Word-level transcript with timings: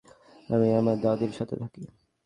আমি 0.49 0.67
আমার 0.73 0.97
দাদীর 1.01 1.31
সাথে 1.31 1.55
থাকি। 1.55 1.83